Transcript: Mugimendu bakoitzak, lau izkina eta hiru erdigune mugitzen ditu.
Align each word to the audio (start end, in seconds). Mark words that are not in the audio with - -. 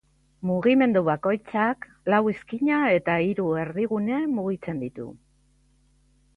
Mugimendu 0.51 1.03
bakoitzak, 1.09 1.85
lau 2.13 2.21
izkina 2.33 2.81
eta 2.95 3.19
hiru 3.29 3.47
erdigune 3.67 4.21
mugitzen 4.35 4.85
ditu. 4.87 5.11